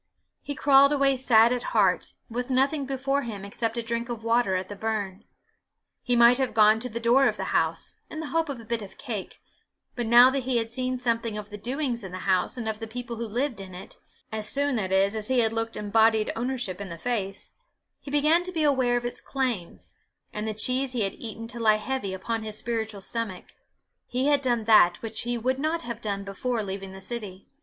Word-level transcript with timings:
He 0.41 0.55
crawled 0.55 0.91
away 0.91 1.15
sad 1.15 1.51
at 1.53 1.61
heart, 1.77 2.13
with 2.27 2.49
nothing 2.49 2.87
before 2.87 3.21
him 3.21 3.45
except 3.45 3.77
a 3.77 3.83
drink 3.83 4.09
of 4.09 4.23
water 4.23 4.55
at 4.55 4.67
the 4.67 4.75
burn. 4.75 5.25
He 6.01 6.15
might 6.15 6.39
have 6.39 6.55
gone 6.55 6.79
to 6.79 6.89
the 6.89 6.99
door 6.99 7.27
of 7.27 7.37
the 7.37 7.53
house, 7.53 7.93
in 8.09 8.19
the 8.19 8.29
hope 8.29 8.49
of 8.49 8.59
a 8.59 8.65
bit 8.65 8.81
of 8.81 8.97
cake, 8.97 9.39
but 9.95 10.07
now 10.07 10.31
that 10.31 10.39
he 10.45 10.57
had 10.57 10.71
seen 10.71 10.99
something 10.99 11.37
of 11.37 11.51
the 11.51 11.55
doings 11.59 12.03
in 12.03 12.11
the 12.13 12.25
house 12.25 12.57
and 12.57 12.67
of 12.67 12.79
the 12.79 12.87
people 12.87 13.17
who 13.17 13.27
lived 13.27 13.61
in 13.61 13.75
it 13.75 13.97
as 14.31 14.49
soon, 14.49 14.75
that 14.77 14.91
is, 14.91 15.15
as 15.15 15.27
he 15.27 15.41
had 15.41 15.53
looked 15.53 15.77
embodied 15.77 16.31
ownership 16.35 16.81
in 16.81 16.89
the 16.89 16.97
face 16.97 17.51
he 17.99 18.09
began 18.09 18.41
to 18.41 18.51
be 18.51 18.63
aware 18.63 18.97
of 18.97 19.05
its 19.05 19.21
claims, 19.21 19.97
and 20.33 20.47
the 20.47 20.55
cheese 20.55 20.93
he 20.93 21.01
had 21.01 21.13
eaten 21.13 21.45
to 21.47 21.59
lie 21.59 21.75
heavy 21.77 22.11
upon 22.11 22.41
his 22.41 22.57
spiritual 22.57 23.01
stomach; 23.01 23.53
he 24.07 24.25
had 24.25 24.41
done 24.41 24.63
that 24.63 24.99
which 25.03 25.21
he 25.21 25.37
would 25.37 25.59
not 25.59 25.83
have 25.83 26.01
done 26.01 26.23
before 26.23 26.63
leaving 26.63 26.91
the 26.91 27.01
city. 27.01 27.45